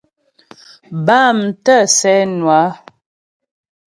[1.05, 2.67] Bâm tə̂ sɛ́ nwə á.